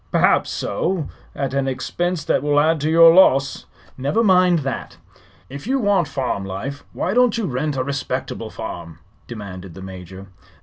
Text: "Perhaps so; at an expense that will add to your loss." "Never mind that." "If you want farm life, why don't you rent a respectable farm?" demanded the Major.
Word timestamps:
"Perhaps 0.11 0.49
so; 0.49 1.09
at 1.35 1.53
an 1.53 1.67
expense 1.67 2.23
that 2.23 2.41
will 2.41 2.59
add 2.59 2.81
to 2.81 2.89
your 2.89 3.13
loss." 3.13 3.67
"Never 3.99 4.23
mind 4.23 4.63
that." 4.65 4.97
"If 5.47 5.67
you 5.67 5.77
want 5.77 6.07
farm 6.07 6.43
life, 6.43 6.83
why 6.91 7.13
don't 7.13 7.37
you 7.37 7.45
rent 7.45 7.77
a 7.77 7.83
respectable 7.83 8.49
farm?" 8.49 8.97
demanded 9.27 9.75
the 9.75 9.81
Major. 9.83 10.25